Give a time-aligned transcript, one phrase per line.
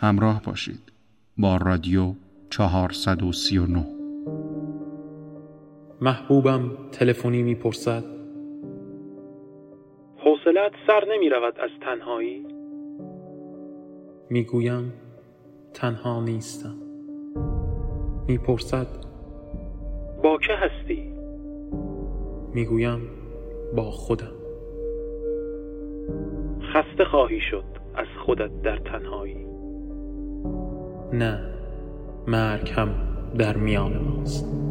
[0.00, 0.92] همراه باشید.
[1.38, 2.12] با رادیو
[2.50, 3.86] 439
[6.00, 8.04] محبوبم تلفنی می‌پرسد.
[10.16, 12.46] حوصلت سر نمی رود از تنهایی؟
[14.30, 14.92] می‌گویم
[15.74, 16.74] تنها نیستم.
[18.28, 18.86] می‌پرسد.
[20.22, 21.12] با که هستی؟
[22.54, 23.00] می‌گویم
[23.76, 24.34] با خودم.
[26.72, 29.47] خسته خواهی شد از خودت در تنهایی؟
[31.12, 31.40] نه
[32.26, 32.88] مرگ هم
[33.38, 34.67] در میان ماست.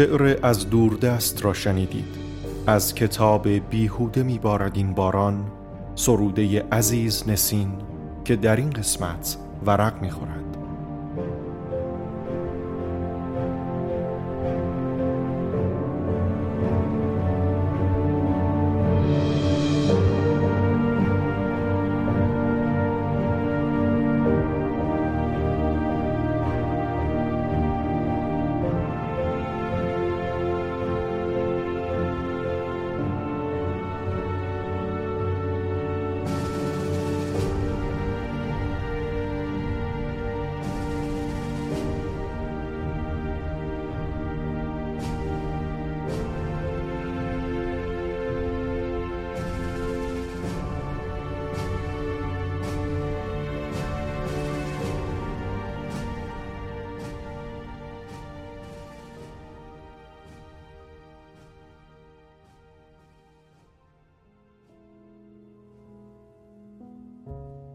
[0.00, 2.16] شعر از دوردست را شنیدید.
[2.66, 5.44] از کتاب بیهوده میبارد این باران
[5.94, 7.72] سروده عزیز نسین
[8.24, 10.56] که در این قسمت ورق می‌خورد.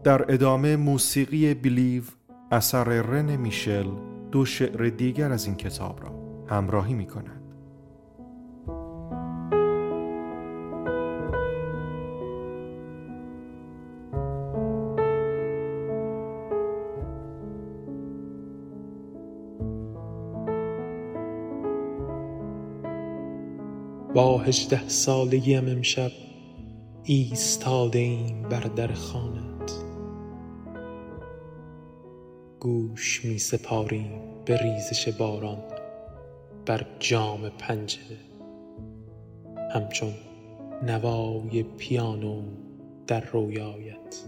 [0.06, 2.02] در ادامه موسیقی بیلیو
[2.50, 3.86] اثر رن میشل
[4.32, 6.10] دو شعر دیگر از این کتاب را
[6.46, 7.42] همراهی می کند.
[24.14, 26.10] با هجده سالگیم امشب
[27.04, 29.55] ایستاده ایم بر در خانت
[32.60, 35.62] گوش می سپاریم به ریزش باران
[36.66, 38.16] بر جام پنجره
[39.74, 40.14] همچون
[40.82, 42.42] نوای پیانو
[43.06, 44.24] در رویایت.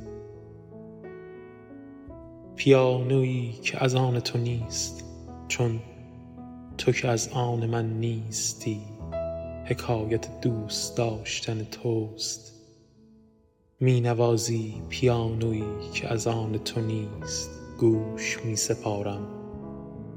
[2.57, 5.05] پیانویی که از آن تو نیست
[5.49, 5.81] چون
[6.79, 8.81] تو که از آن من نیستی
[9.65, 12.55] حکایت دوست داشتن توست.
[13.81, 17.58] می نوازی پیانویی که از آن تو نیست.
[17.79, 19.27] گوش می سپارم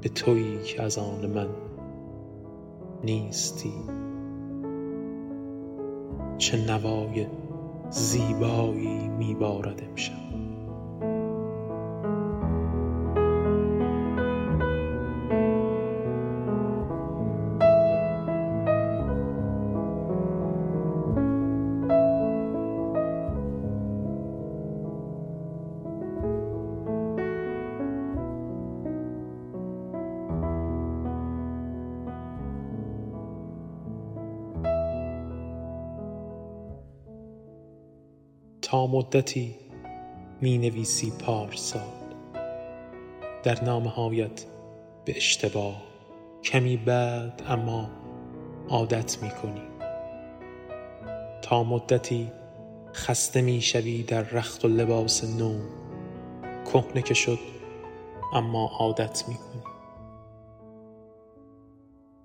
[0.00, 1.48] به تویی که از آن من
[3.04, 3.74] نیستی.
[6.38, 7.26] چه نوای
[7.90, 10.51] زیبایی می بارد امشب.
[38.72, 39.54] تا مدتی
[40.40, 41.82] می نویسی پارسال.
[43.42, 44.44] در نامههایت
[45.04, 45.82] به اشتباه
[46.44, 47.90] کمی بعد اما
[48.68, 49.62] عادت می کنی
[51.42, 52.32] تا مدتی
[52.94, 55.58] خسته می شوی در رخت و لباس نو.
[56.64, 57.38] کهنه که شد
[58.34, 59.62] اما عادت می کنی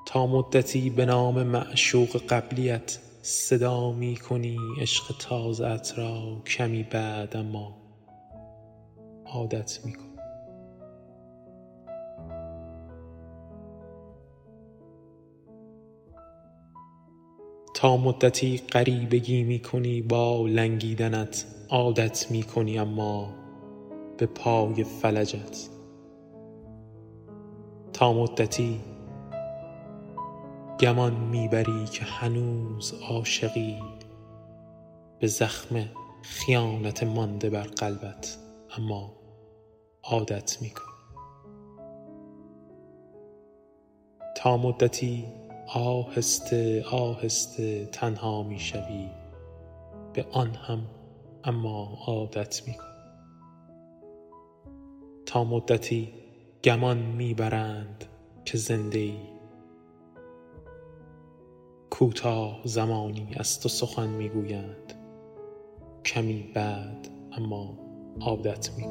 [0.06, 7.78] تا مدتی به نام معشوق قبلیت صدا می کنی عشق تازه را کمی بعد اما
[9.26, 10.08] عادت می کنی.
[17.76, 23.34] تا مدتی غریبگی می کنی با لنگیدنت عادت می کنی اما
[24.18, 25.70] به پای فلجت.
[27.94, 28.80] تا مدتی
[30.80, 33.84] گمان می‌بری که هنوز عاشقی؟
[35.20, 35.86] به زخم
[36.22, 38.38] خیانت مانده بر قلبت
[38.78, 39.14] اما
[40.04, 40.72] عادت می
[44.36, 45.26] تا مدتی
[45.74, 49.10] آهسته آهسته تنها می شوی
[50.14, 50.82] به آن هم
[51.44, 52.76] اما عادت می
[55.26, 56.14] تا مدتی
[56.64, 58.06] گمان می برند
[58.46, 59.37] که زنده ای
[62.00, 64.94] کوتاه زمانی از تو سخن می گویند
[66.06, 67.78] کمی بعد اما
[68.22, 68.88] عادت می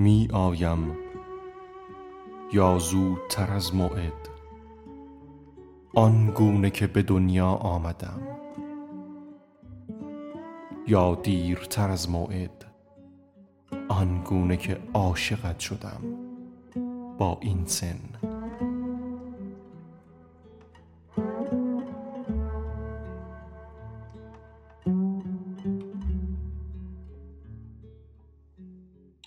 [0.00, 0.96] می آیم
[2.52, 4.28] یا زودتر از موعد.
[5.94, 8.22] آن گونه که به دنیا آمدم.
[10.86, 12.64] یا دیرتر از موعد.
[13.88, 16.02] آن گونه که عاشقت شدم.
[17.18, 18.29] با این سن.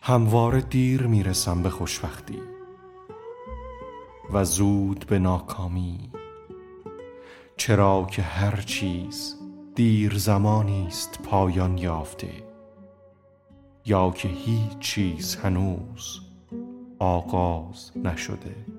[0.06, 2.40] همواره دیر می‌رسم به خوشبختی
[4.34, 6.12] و زود به ناکامی.
[7.58, 9.36] چرا که هر چیز
[9.76, 12.30] دیر زمانی است پایان یافته
[13.86, 16.20] یا که هیچ چیز هنوز
[17.00, 18.73] آغاز نشده.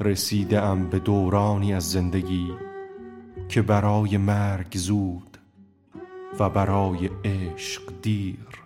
[0.00, 2.52] رسیده ام به دورانی از زندگی
[3.48, 5.38] که برای مرگ زود
[6.38, 8.62] و برای عشق دیر.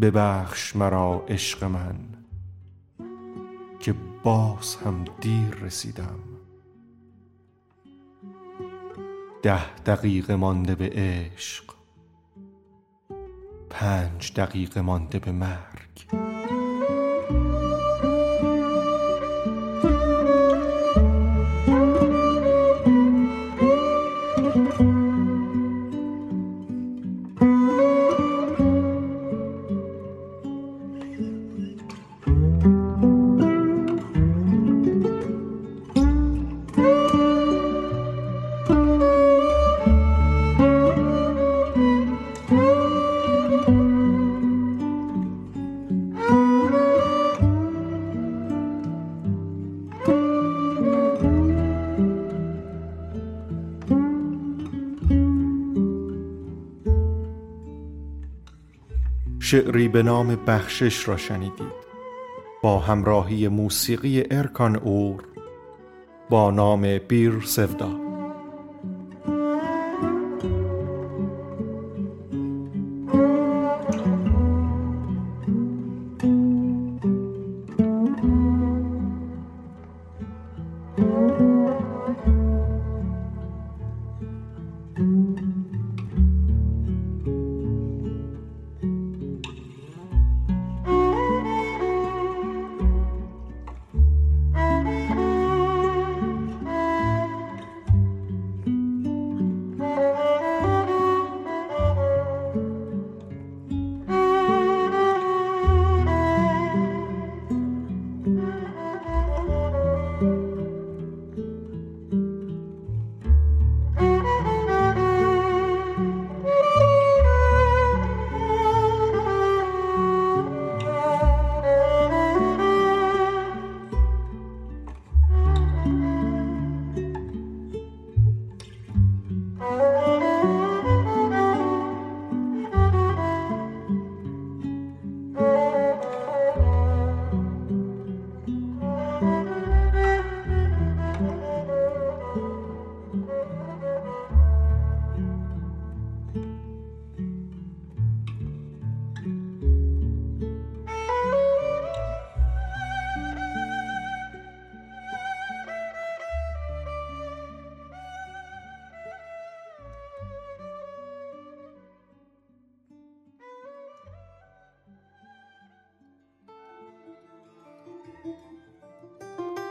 [0.00, 1.96] ببخش مرا عشق من
[3.80, 6.18] که باز هم دیر رسیدم.
[9.42, 11.64] ده دقیقه مانده به عشق
[13.70, 16.45] پنج دقیقه مانده به مرگ.
[59.46, 61.86] شعری به نام بخشش را شنیدید.
[62.62, 65.24] با همراهی موسیقی ارکان اور
[66.30, 68.05] با نام بیر سفدا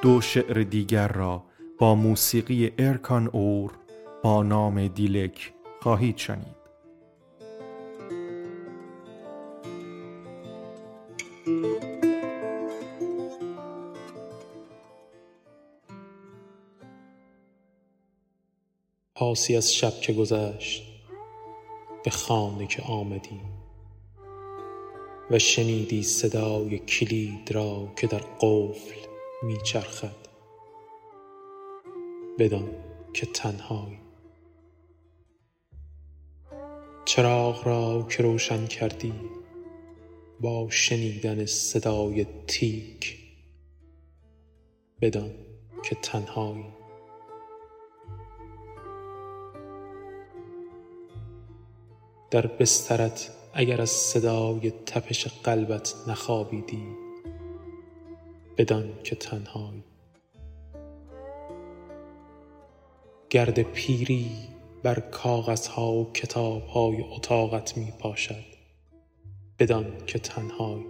[0.06, 1.44] دو شعر دیگر را
[1.80, 3.72] با موسیقی ارکان اور
[4.24, 6.56] با نام دیلک خواهید شنید.
[19.16, 20.84] پاسی از شب که گذشت
[22.04, 23.42] به خانه که آمدی
[25.32, 29.05] و شنیدی صدای کلید را که در قفل
[29.46, 30.16] میچرخد.
[32.40, 32.70] بدان
[33.14, 34.00] که تنهایی.
[37.06, 39.14] چراغ را که روشن کردی
[40.42, 43.18] با شنیدن صدای تیک.
[45.02, 45.32] بدان
[45.84, 46.66] که تنهایی.
[52.32, 57.05] در بسترت اگر از صدای تپش قلبت نخوابیدی
[58.58, 59.84] بدان که تنهایی.
[63.30, 64.32] گرد پیری
[64.84, 68.46] بر کاغذها و کتابهای اتاقت می پاشد.
[69.60, 70.86] بدان که تنهایی.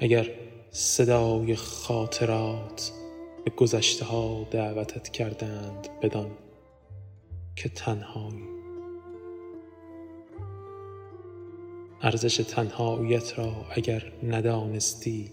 [0.00, 0.30] اگر
[0.70, 2.92] صدای خاطرات
[3.44, 6.30] به گذشته ها دعوتت کردند بدان
[7.56, 8.55] که تنهایی.
[12.02, 15.30] ارزش تنهاییت را اگر ندانستی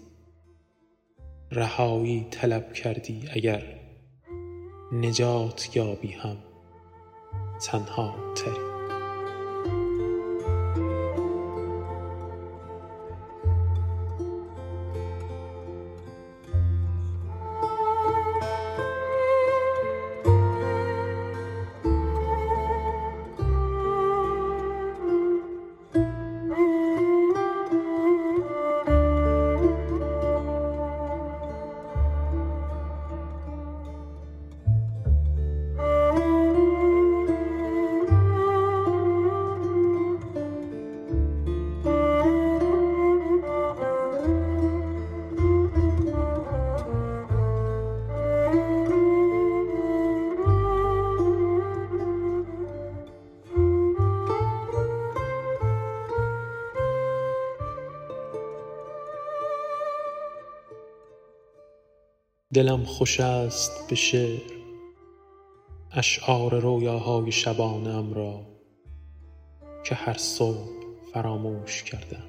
[1.50, 3.62] رهایی طلب کردی اگر
[4.92, 6.36] نجات یابی هم
[7.66, 8.73] تنها تری
[62.54, 64.40] دلم خوش است به شعر
[65.92, 68.40] اشعار رویاهای شبانم را
[69.84, 70.68] که هر صبح
[71.12, 72.26] فراموش کردم.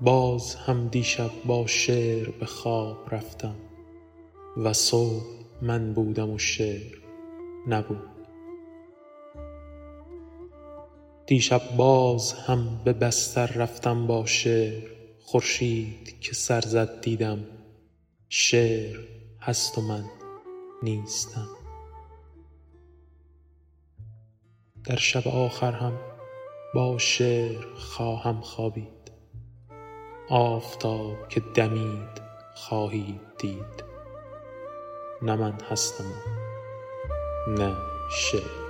[0.00, 3.56] باز هم دیشب با شعر به خواب رفتم
[4.56, 5.24] و صبح
[5.62, 6.98] من بودم و شعر
[7.66, 8.10] نبود.
[11.26, 15.01] دیشب باز هم به بستر رفتم با شعر
[15.32, 17.44] خورشید که سر زد دیدم
[18.28, 18.98] شعر
[19.40, 20.04] هست و من
[20.82, 21.48] نیستم.
[24.84, 26.00] در شب آخر هم
[26.74, 29.12] با شعر خواهم خوابید.
[30.28, 32.22] آفتاب که دمید
[32.54, 33.84] خواهید دید.
[35.22, 36.12] نه من هستم
[37.48, 37.76] نه
[38.10, 38.61] شعر.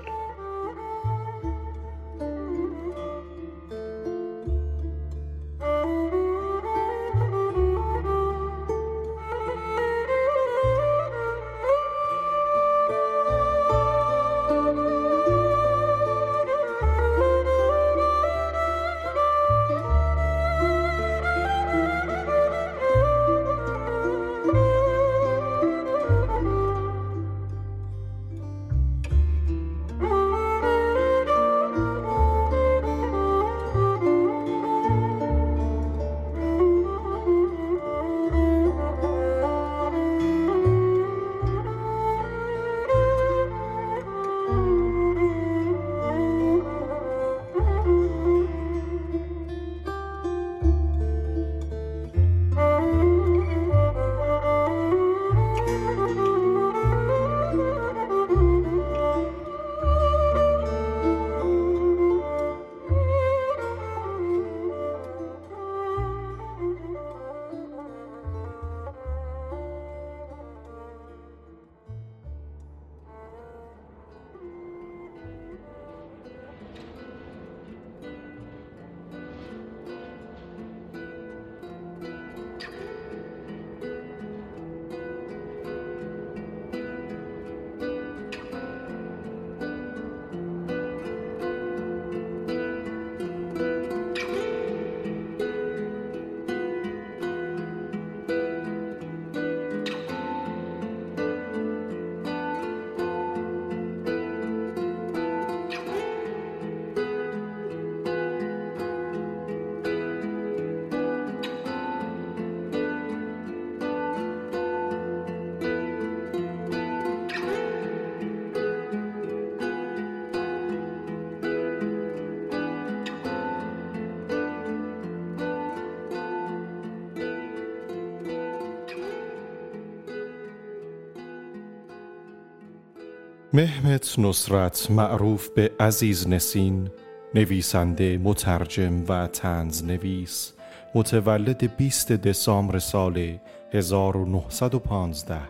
[133.54, 136.90] مهمت نصرت معروف به عزیز نسین
[137.34, 140.52] نویسنده مترجم و تنز نویس
[140.94, 143.38] متولد 20 دسامبر سال
[143.72, 145.40] 1915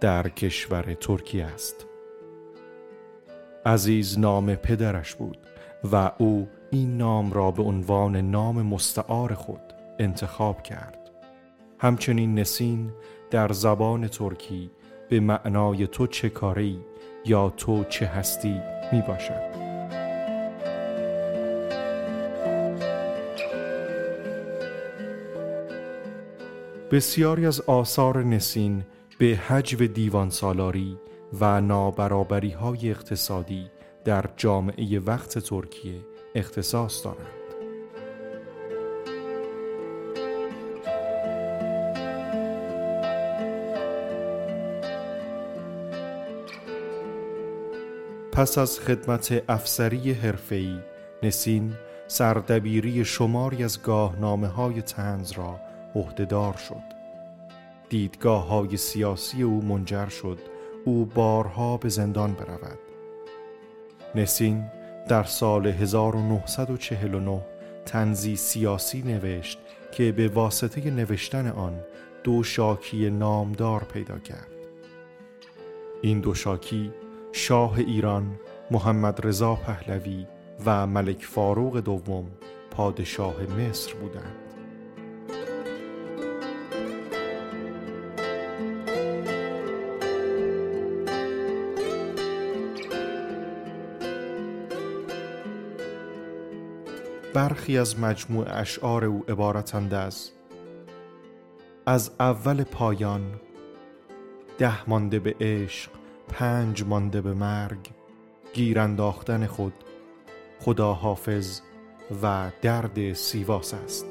[0.00, 1.86] در کشور ترکیه است.
[3.66, 5.38] عزیز نام پدرش بود
[5.92, 11.10] و او این نام را به عنوان نام مستعار خود انتخاب کرد.
[11.78, 12.90] همچنین نسین
[13.30, 14.70] در زبان ترکی
[15.08, 16.80] به معنای تو چه کاری
[17.24, 18.60] یا تو چه هستی
[18.92, 19.64] می باشد
[26.90, 28.84] بسیاری از آثار نسین
[29.18, 30.98] به حجو دیوان سالاری
[31.40, 33.70] و نابرابری های اقتصادی
[34.04, 36.00] در جامعه وقت ترکیه
[36.34, 37.43] اختصاص دارند.
[48.34, 50.78] پس از خدمت افسری حرفه‌ای
[51.22, 51.74] نسین
[52.06, 55.60] سردبیری شماری از گاهنامه های تنز را
[55.94, 56.94] عهدهدار شد.
[57.88, 60.38] دیدگاه های سیاسی او منجر شد
[60.84, 62.78] او بارها به زندان برود.
[64.14, 64.64] نسین
[65.08, 67.40] در سال 1949
[67.86, 69.58] تنزی سیاسی نوشت
[69.92, 71.80] که به واسطه نوشتن آن
[72.24, 74.50] دو شاکی نامدار پیدا کرد.
[76.02, 76.90] این دو شاکی
[77.36, 80.26] شاه ایران محمد رضا پهلوی
[80.66, 82.30] و ملک فاروق دوم
[82.70, 84.36] پادشاه مصر بودند.
[97.34, 100.30] برخی از مجموع اشعار او عبارتند از
[101.86, 103.40] از اول پایان
[104.58, 107.90] ده مانده به عشق پنج مانده به مرگ
[108.52, 109.74] گیر انداختن خود
[110.60, 111.60] خدا حافظ
[112.22, 114.06] و درد سیواس است.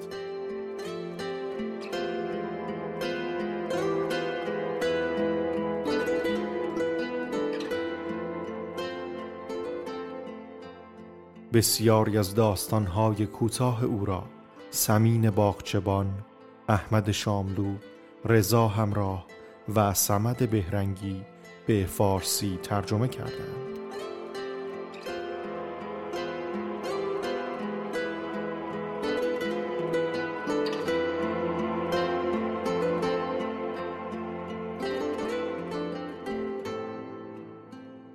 [11.53, 14.23] بسیاری از داستانهای کوتاه او را
[14.69, 16.13] سمین باغچبان،
[16.69, 17.75] احمد شاملو،
[18.25, 19.25] رضا همراه
[19.75, 21.21] و سمد بهرنگی
[21.67, 23.63] به فارسی ترجمه کردند.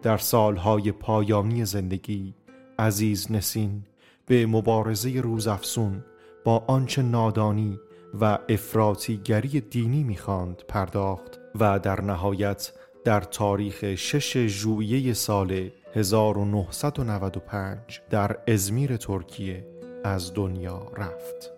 [0.02, 2.34] در سالهای پایانی زندگی
[2.78, 3.82] عزیز نسین
[4.26, 6.04] به مبارزه روزافسون
[6.44, 7.80] با آنچه نادانی
[8.20, 12.72] و افراطیگری دینی می‌خواند پرداخت و در نهایت
[13.08, 19.66] در تاریخ 6 ژوئیه سال 1995 در ازمیر ترکیه
[20.04, 21.57] از دنیا رفت.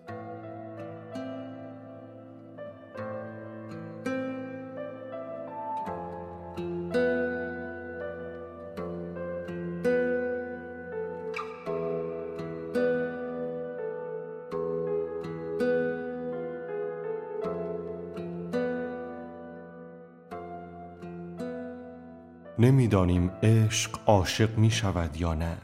[22.61, 25.57] نمی‌دانیم عشق عاشق می شود یا نه.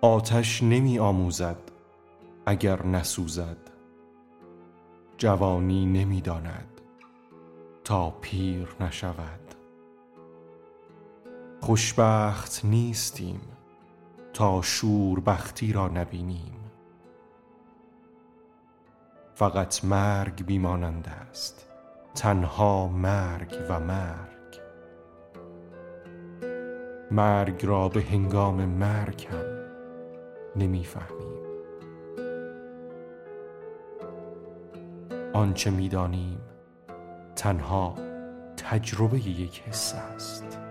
[0.00, 1.56] آتش نمی آموزد
[2.46, 3.56] اگر نسوزد.
[5.16, 6.80] جوانی نمی‌داند
[7.84, 9.54] تا پیر نشود.
[11.60, 13.40] خوشبخت نیستیم
[14.32, 16.70] تا شوربختی را نبینیم.
[19.34, 21.68] فقط مرگ بیمانند است
[22.14, 24.37] تنها مرگ و مرگ.
[27.10, 29.44] مرگ را به هنگام مرگ هم
[30.56, 31.38] نمی‌فهمیم.
[35.32, 36.40] آنچه می‌دانیم
[37.36, 37.94] تنها
[38.56, 40.67] تجربه یک حس است.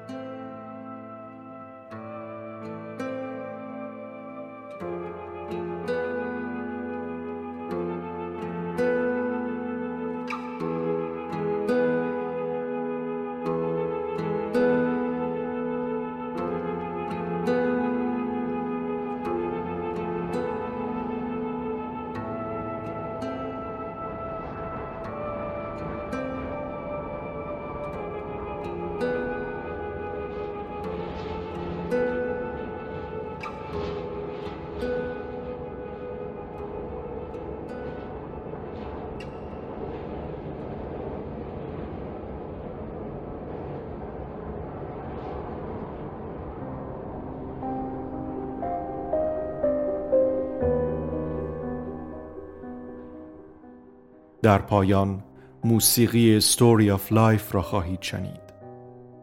[54.48, 55.24] در پایان
[55.64, 58.42] موسیقی Story of Life را خواهید شنید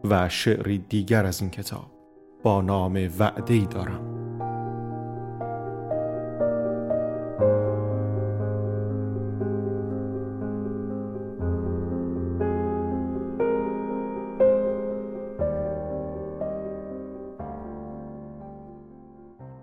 [0.03, 1.91] و شعری دیگر از این کتاب
[2.43, 4.01] با نام وعده دارم.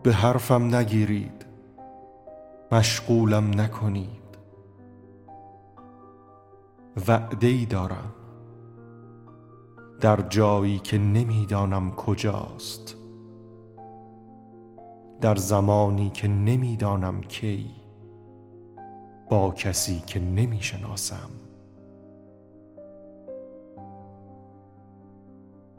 [0.03, 1.47] به حرفم نگیرید
[2.73, 4.22] مشغولم نکنید.
[7.09, 8.15] وعده دارم.
[10.01, 12.97] در جایی که نمی‌دانم کجاست.
[15.21, 17.71] در زمانی که نمی‌دانم کی.
[19.31, 21.31] با کسی که نمی‌شناسم.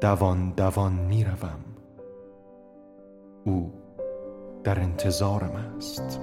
[0.02, 1.60] دوان دوان می‌روم.
[3.46, 3.74] او
[4.64, 6.20] در انتظارم است.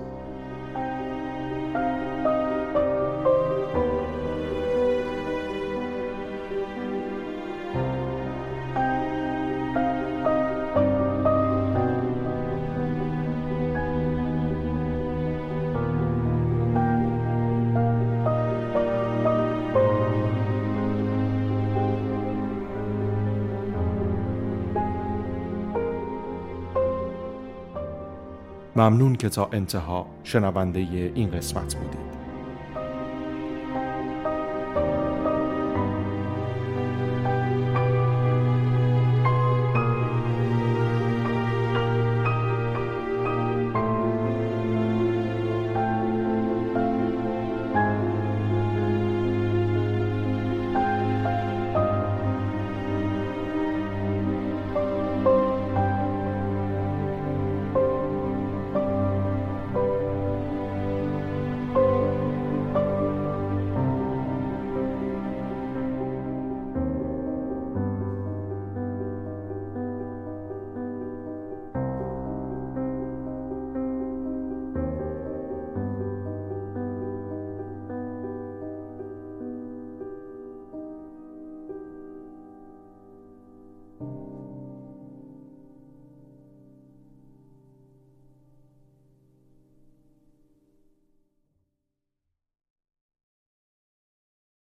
[28.81, 30.81] ممنون که تا انتها شنونده
[31.15, 32.10] این قسمت بودید.